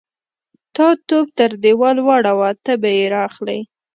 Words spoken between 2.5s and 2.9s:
ته به